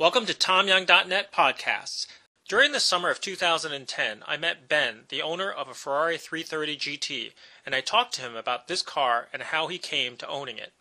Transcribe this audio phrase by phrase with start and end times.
[0.00, 2.06] Welcome to TomYang.net podcasts.
[2.48, 7.32] During the summer of 2010, I met Ben, the owner of a Ferrari 330 GT,
[7.66, 10.72] and I talked to him about this car and how he came to owning it.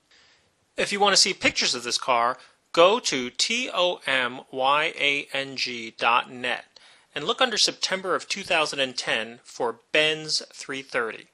[0.78, 2.38] If you want to see pictures of this car,
[2.72, 3.86] go to tomyang.net
[7.14, 11.28] and look under September of 2010 for Ben's 330.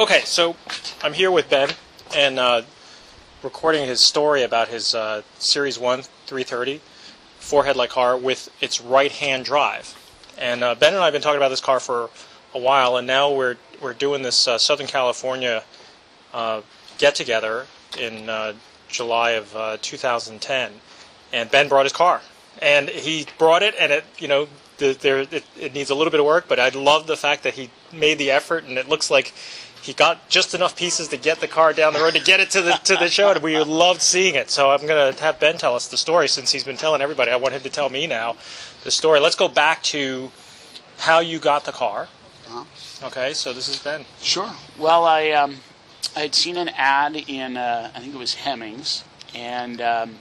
[0.00, 0.56] Okay, so
[1.00, 1.68] I'm here with Ben
[2.12, 2.62] and uh,
[3.44, 6.02] recording his story about his uh, Series 1
[6.32, 6.80] 330
[7.42, 9.98] four headlight car with its right hand drive.
[10.38, 12.08] And uh, Ben and I have been talking about this car for
[12.54, 15.64] a while, and now we're we're doing this uh, Southern California
[16.32, 16.62] uh,
[16.98, 17.66] get together
[17.98, 18.54] in uh,
[18.88, 20.72] July of uh, 2010.
[21.32, 22.22] And Ben brought his car,
[22.60, 26.10] and he brought it, and it you know the, there it, it needs a little
[26.10, 28.88] bit of work, but I love the fact that he made the effort, and it
[28.88, 29.32] looks like
[29.82, 32.50] he got just enough pieces to get the car down the road to get it
[32.50, 34.50] to the to the show, and we loved seeing it.
[34.50, 37.30] So I'm gonna have Ben tell us the story since he's been telling everybody.
[37.30, 38.36] I want him to tell me now
[38.84, 39.20] the story.
[39.20, 40.30] Let's go back to
[40.98, 42.08] how you got the car.
[42.48, 43.06] Uh-huh.
[43.08, 44.04] Okay, so this is Ben.
[44.20, 44.50] Sure.
[44.78, 45.56] Well, I um,
[46.14, 49.02] I had seen an ad in uh, I think it was Hemmings,
[49.34, 50.14] and um,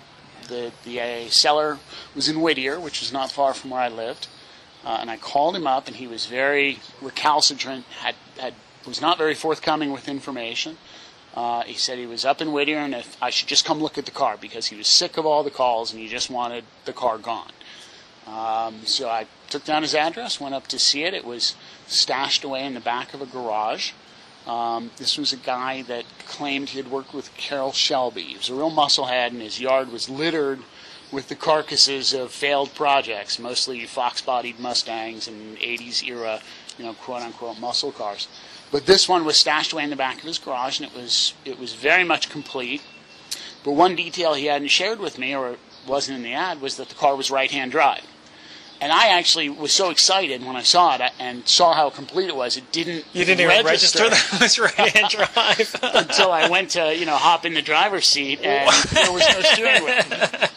[0.48, 1.78] the the uh, seller
[2.16, 4.28] was in Whittier, which is not far from where I lived.
[4.84, 7.86] Uh, and I called him up, and he was very recalcitrant.
[8.00, 10.78] had had was not very forthcoming with information.
[11.34, 13.98] Uh, he said he was up in Whittier and if I should just come look
[13.98, 16.66] at the car because he was sick of all the calls and he just wanted
[16.86, 17.52] the car gone.
[18.28, 21.14] Um, so I took down his address, went up to see it.
[21.14, 21.56] It was
[21.88, 23.92] stashed away in the back of a garage.
[24.46, 28.24] Um, this was a guy that claimed he had worked with Carroll Shelby.
[28.24, 30.60] He was a real musclehead, and his yard was littered
[31.12, 36.42] with the carcasses of failed projects, mostly fox-bodied Mustangs and 80s era,
[36.78, 38.28] you know, quote-unquote muscle cars.
[38.72, 41.34] But this one was stashed away in the back of his garage, and it was
[41.44, 42.82] it was very much complete.
[43.64, 46.90] But one detail he hadn't shared with me, or wasn't in the ad, was that
[46.90, 48.06] the car was right-hand drive.
[48.80, 52.36] And I actually was so excited when I saw it and saw how complete it
[52.36, 52.58] was.
[52.58, 53.06] It didn't.
[53.14, 57.06] You didn't even register, register that it was right-hand drive until I went to you
[57.06, 60.50] know hop in the driver's seat and there was no steering wheel.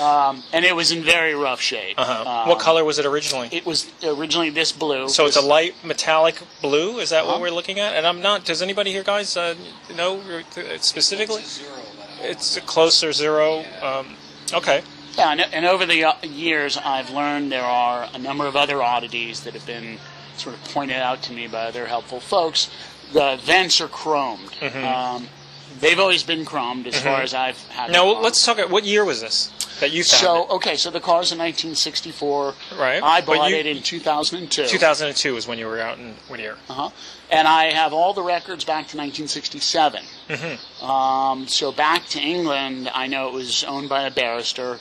[0.00, 1.96] Um, and it was in very rough shape.
[1.98, 2.28] Uh-huh.
[2.42, 3.48] Um, what color was it originally?
[3.52, 5.08] It was originally this blue.
[5.08, 6.98] So it's a light metallic blue.
[6.98, 7.42] Is that what Uh-huh.
[7.42, 7.94] we're looking at?
[7.94, 8.44] And I'm not.
[8.44, 9.54] Does anybody here, guys, uh,
[9.94, 10.20] know
[10.80, 11.42] specifically?
[12.22, 13.64] It's a closer zero.
[13.82, 14.16] Um,
[14.52, 14.82] okay.
[15.18, 18.82] Yeah, and, and over the uh, years, I've learned there are a number of other
[18.82, 19.98] oddities that have been
[20.36, 22.70] sort of pointed out to me by other helpful folks.
[23.12, 24.50] The vents are chromed.
[24.60, 24.84] Mm-hmm.
[24.84, 25.28] Um,
[25.80, 27.90] they've always been chromed as far as I've had.
[27.90, 28.58] Now let's talk.
[28.58, 29.50] About, what year was this
[29.80, 30.50] that you found So it?
[30.56, 32.54] okay, so the car's in 1964.
[32.78, 34.66] Right, I but bought you- it in 2002.
[34.66, 36.56] 2002 was when you were out in Whittier.
[36.68, 36.90] Uh-huh.
[37.30, 40.02] And I have all the records back to 1967.
[40.28, 40.84] Mm-hmm.
[40.84, 44.78] Um, so back to England, I know it was owned by a barrister.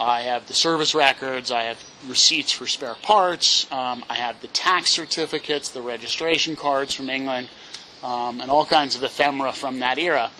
[0.00, 1.50] I have the service records.
[1.50, 3.66] I have receipts for spare parts.
[3.72, 7.48] Um, I have the tax certificates, the registration cards from England,
[8.04, 10.30] um, and all kinds of ephemera from that era.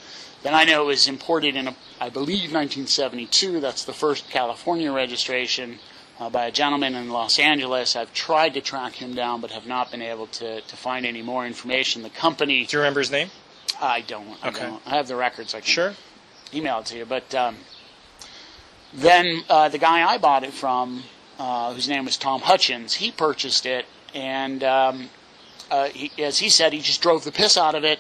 [0.43, 3.61] Then I know it was imported in, a, I believe, 1972.
[3.61, 5.79] That's the first California registration
[6.21, 7.97] uh, by a gentleman in Los Angeles.
[7.97, 11.23] I've tried to track him down, but have not been able to, to find any
[11.23, 12.03] more information.
[12.03, 13.31] The company, Do you remember his name?
[13.81, 14.29] I don't.
[14.43, 14.61] I Okay.
[14.61, 14.83] don't.
[14.87, 15.55] I have the records.
[15.55, 15.95] I can Sure.
[16.55, 17.05] email it to you.
[17.05, 17.57] But um,
[18.95, 21.03] then uh, the guy I bought it from,
[21.39, 25.11] uh, whose name was Tom Hutchins, he purchased it, and um,
[25.71, 27.99] uh, he, as he said, he just drove the piss out of it.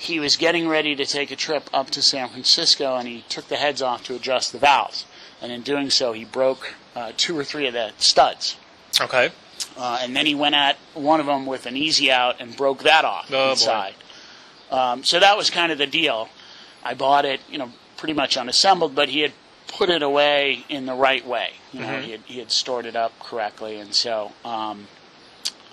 [0.00, 3.48] He was getting ready to take a trip up to San Francisco, and he took
[3.48, 5.04] the heads off to adjust the valves.
[5.42, 8.56] And in doing so, he broke uh, two or three of the studs.
[8.98, 9.30] Okay.
[9.76, 12.82] Uh, and then he went at one of them with an easy out and broke
[12.84, 13.94] that off Oh, inside.
[14.70, 16.28] Um, so that was kind of the deal.
[16.82, 19.32] I bought it, you know, pretty much unassembled, but he had
[19.68, 21.50] put it away in the right way.
[21.74, 22.02] You know, Mm-hmm.
[22.04, 24.88] he, had, he had stored it up correctly, and so, um,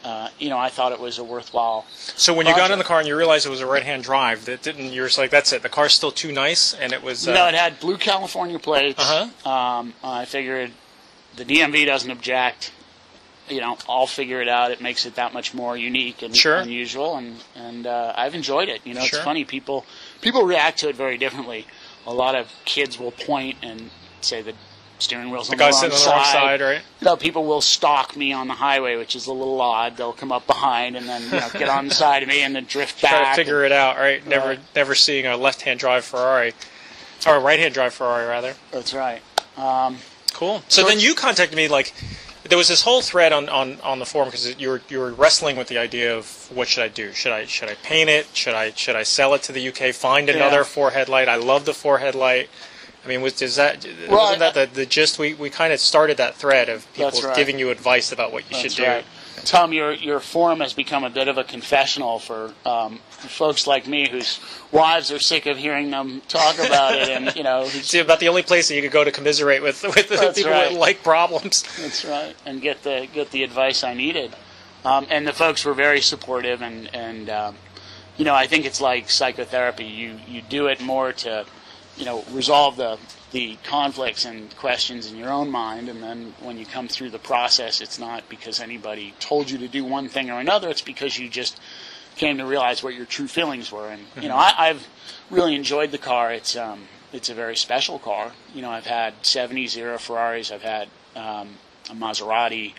[0.07, 1.85] uh, you know, I thought it was a worthwhile.
[2.16, 4.45] So when you got in the car and you realized it was a right-hand drive,
[4.45, 4.94] that didn't.
[4.94, 5.63] You're just like, that's it.
[5.63, 7.28] The car's still too nice, and it was.
[7.28, 9.00] Uh, know, it had blue California plates.
[9.00, 9.50] Uh-huh.
[9.50, 10.72] Um, I figured
[11.36, 12.71] the DMV doesn't object.
[13.50, 14.71] You know, I'll figure it out.
[14.71, 16.57] It makes it that much more unique and Sure.
[16.60, 18.81] unusual, and and uh, I've enjoyed it.
[18.86, 19.19] You know, Sure.
[19.19, 19.86] it's funny people
[20.21, 21.68] people react to it very differently.
[22.06, 23.89] A lot of kids will point and
[24.21, 24.53] say the
[25.02, 26.82] steering wheel's the on guy the wrong sitting on the wrong side, right?
[27.02, 29.98] You know, people will stalk me on the highway, which is a little odd.
[29.98, 32.56] They'll come up behind and then you know, get on the side of me and
[32.56, 33.12] then drift back.
[33.12, 34.26] Try to figure it out, right?
[34.26, 34.60] Never, Right.
[34.76, 36.54] never seeing a left-hand drive Ferrari,
[37.26, 38.56] or a right-hand drive Ferrari, rather.
[38.72, 39.22] That's right.
[39.58, 39.98] Um,
[40.34, 40.60] Cool.
[40.68, 41.94] So, So then you contacted me like
[42.44, 45.12] there was this whole thread on, on, on the forum because you were you were
[45.12, 47.12] wrestling with the idea of what should I do?
[47.12, 48.28] Should I should I paint it?
[48.34, 49.94] Should I should I sell it to the UK?
[49.96, 50.64] Find another Yeah.
[50.64, 51.28] four headlight?
[51.28, 52.50] I love the four headlight.
[53.04, 55.18] I mean, was, is that wasn't that the, the gist?
[55.18, 57.36] We, we kind of started that thread of people right.
[57.36, 58.88] giving you advice about what you That's should do.
[58.90, 59.06] right.
[59.46, 63.88] Tom, your your forum has become a bit of a confessional for, um, folks like
[63.88, 64.40] me whose
[64.72, 68.20] wives are sick of hearing them talk about it, and you know, who's- See, about
[68.20, 70.72] the only place that you could go to commiserate with with the people right.
[70.72, 71.64] with like problems.
[71.80, 74.36] That's right, and get the get the advice I needed.
[74.84, 77.56] Um, and the folks were very supportive, and and um,
[78.18, 79.86] you know I think it's like psychotherapy.
[79.86, 81.46] You you do it more to
[81.98, 82.98] you know resolve the
[83.32, 87.20] the conflicts and questions in your own mind, and then when you come through the
[87.20, 90.70] process, it's not because anybody told you to do one thing or another.
[90.70, 91.60] It's because you just
[92.16, 93.90] came to realize what your true feelings were.
[93.90, 94.88] And you know I, I've
[95.30, 96.32] really enjoyed the car.
[96.32, 98.32] It's um, it's a very special car.
[98.54, 100.52] You know I've had 70 Zero Ferraris.
[100.52, 101.50] I've had um,
[101.90, 102.74] a Maserati.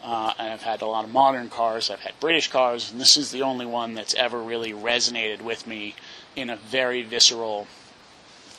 [0.00, 1.90] Uh, and I've had a lot of modern cars.
[1.90, 5.66] I've had British cars, and this is the only one that's ever really resonated with
[5.66, 5.96] me
[6.36, 7.66] in a very visceral,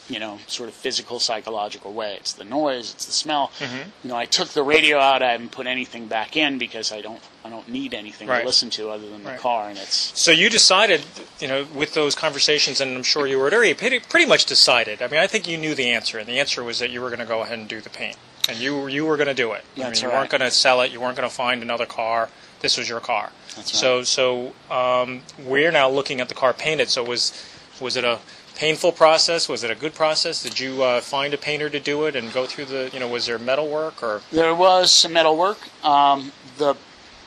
[0.10, 2.16] you know, sort of physical, psychological way.
[2.16, 3.52] It's the noise, it's the smell.
[3.62, 5.22] You know, I took the radio out.
[5.22, 8.40] I haven't put anything back in because I don't, I don't need anything Right.
[8.42, 9.40] to listen to other than the Right.
[9.40, 11.02] car, and it's So you decided,
[11.40, 15.02] you know, with those conversations, and I'm sure you were already pretty, pretty much decided.
[15.02, 17.10] I mean, I think you knew the answer, and the answer was that you were
[17.10, 18.18] going to go ahead and do the paint,
[18.50, 19.64] and you you were going to do it.
[19.78, 20.18] I That's mean, you right.
[20.22, 20.92] weren't going to sell it.
[20.92, 22.30] You weren't going to find another car.
[22.62, 23.30] This was your car.
[23.56, 26.90] That's So so um, we're now looking at the car painted.
[26.90, 27.32] So was
[27.80, 28.20] was it a
[28.60, 29.48] painful process?
[29.48, 30.44] Was it a good process?
[30.44, 33.08] Did you uh, find a painter to do it and go through the, you know,
[33.08, 34.22] was there metal work or?
[34.34, 35.60] There was some metal work.
[35.84, 36.76] Um, the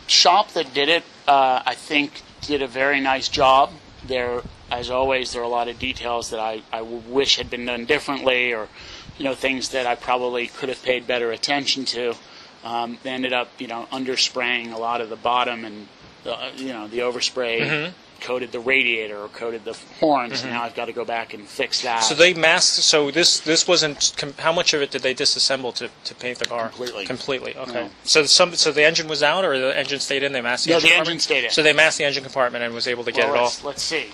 [0.06, 3.70] shop that did it, uh, I think, did a very nice job.
[4.06, 7.64] There, as always, there are a lot of details that I, I wish had been
[7.64, 8.68] done differently, or
[9.16, 12.14] you know, things that I probably could have paid better attention to.
[12.62, 15.88] Um, they ended up, you know, underspraying a lot of the bottom, and
[16.24, 20.42] the, uh, you know, the overspray coated the radiator or coated the horns.
[20.42, 22.00] And now I've got to go back and fix that.
[22.00, 22.82] So they masked.
[22.84, 24.14] So this this wasn't.
[24.16, 26.68] Com- how much of it did they disassemble to, to paint the car?
[26.68, 27.04] Completely.
[27.06, 27.56] Completely.
[27.56, 27.72] Okay.
[27.84, 27.90] No.
[28.04, 28.54] So some.
[28.54, 30.32] So the engine was out, or the engine stayed in.
[30.32, 30.88] They masked the No, engine.
[30.88, 31.08] the compartment?
[31.10, 31.50] engine stayed in.
[31.50, 33.64] So they masked the engine compartment and was able to get well, it off.
[33.64, 34.06] let's see.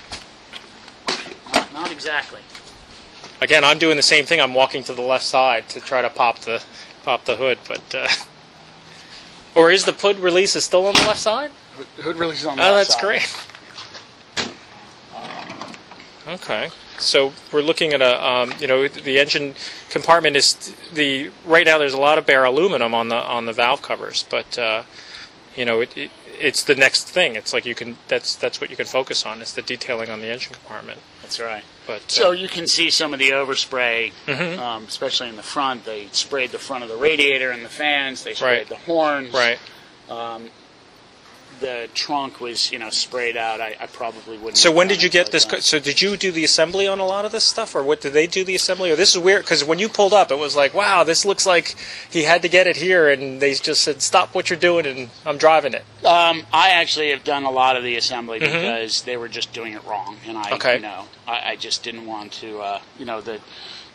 [1.52, 2.40] Not, not exactly.
[3.40, 4.40] Again, I'm doing the same thing.
[4.40, 6.62] I'm walking to the left side to try to pop the
[7.04, 7.94] pop the hood, but.
[7.94, 8.08] Uh,
[9.54, 11.50] or is the hood release is still on the left side?
[11.98, 13.04] Hood release is on the Oh, left side.
[13.04, 13.47] Oh, that's great.
[16.28, 19.54] Okay, so we're looking at a, um, you know, the engine
[19.88, 21.78] compartment is the right now.
[21.78, 24.82] There's a lot of bare aluminum on the on the valve covers, but uh,
[25.56, 27.34] you know, it, it, it's the next thing.
[27.34, 30.20] It's like you can that's that's what you can focus on is the detailing on
[30.20, 31.00] the engine compartment.
[31.22, 31.64] That's right.
[31.86, 34.12] But uh, So you can see some of the overspray,
[34.58, 35.86] um, especially in the front.
[35.86, 38.22] They sprayed the front of the radiator and the fans.
[38.22, 38.68] They sprayed Right.
[38.68, 39.32] the horns.
[39.32, 39.58] right.
[41.60, 43.60] The trunk was, you know, sprayed out.
[43.60, 44.56] I, I probably wouldn't.
[44.58, 45.44] So when did you get this?
[45.44, 48.00] co- So did you do the assembly on a lot of this stuff, or what
[48.00, 48.90] did they do the assembly?
[48.90, 51.46] Or this is weird because when you pulled up, it was like, wow, this looks
[51.46, 51.74] like
[52.10, 55.10] he had to get it here, and they just said, stop what you're doing, and
[55.26, 55.84] I'm driving it.
[56.04, 59.72] Um, I actually have done a lot of the assembly because they were just doing
[59.72, 60.54] it wrong, and I, Mm-hmm.
[60.54, 60.74] Okay.
[60.76, 63.40] you know, I, I just didn't want to, uh, you know, the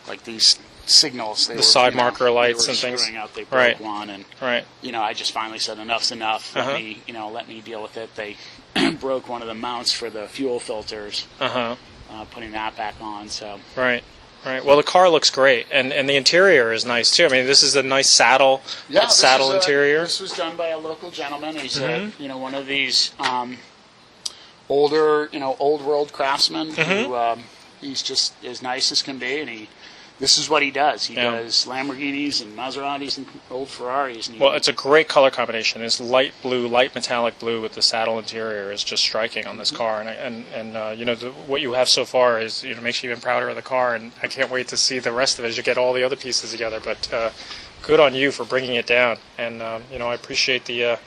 [0.08, 1.48] like these signals.
[1.48, 3.10] They The were, side you know, marker lights and things.
[3.16, 3.82] Out, they broke Right.
[3.82, 4.66] one, and Right.
[4.82, 6.56] you know, I just finally said enough's enough.
[6.56, 6.78] Let Uh-huh.
[6.78, 8.16] me, you know, let me deal with it.
[8.16, 8.38] They
[9.00, 11.76] broke one of the mounts for the fuel filters, Uh huh.
[12.12, 13.30] uh, putting that back on.
[13.30, 14.04] So Right.
[14.46, 14.66] Right.
[14.66, 17.26] Well, the car looks great, and and the interior is nice too.
[17.26, 20.02] I mean, this is a nice saddle, this saddle a- interior.
[20.02, 21.56] this was done by a local gentleman.
[21.56, 22.20] He's Mm-hmm.
[22.20, 23.58] a, you know one of these um,
[24.70, 27.06] older, you know, old world craftsmen Mm-hmm.
[27.06, 27.44] who um,
[27.80, 29.70] he's just as nice as can be, and he.
[30.20, 31.08] This is what he does.
[31.08, 31.32] He Yeah.
[31.32, 34.28] does Lamborghinis and Maseratis and old Ferraris.
[34.30, 35.82] And Well, it's a great color combination.
[35.82, 39.70] This light blue, light metallic blue with the saddle interior is just striking on this
[39.70, 39.78] Mm-hmm.
[39.78, 42.76] car, and and and uh, you know the, what you have so far is you
[42.76, 45.12] know makes you even prouder of the car, and I can't wait to see the
[45.12, 46.80] rest of it as you get all the other pieces together.
[46.80, 47.30] But uh,
[47.82, 50.98] good on you for bringing it down, and um, you know I appreciate the uh,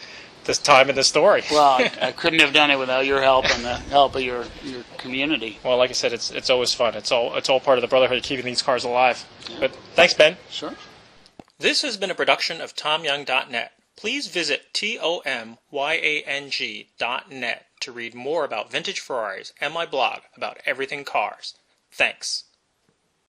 [0.46, 1.42] this time in the story.
[1.50, 4.44] well, I, I couldn't have done it without your help and the help of your,
[4.64, 5.58] your community.
[5.64, 6.94] Well, like I said, it's it's always fun.
[6.94, 9.24] It's all it's all part of the brotherhood, of keeping these cars alive.
[9.60, 10.36] But thanks, Ben.
[10.50, 10.74] Sure.
[11.58, 13.72] This has been a production of TomYang.net.
[13.96, 15.26] Please visit T-O-M-Y-A-N-G.net
[17.80, 21.54] to read more about vintage Ferraris and my blog about everything cars.
[21.90, 22.44] Thanks.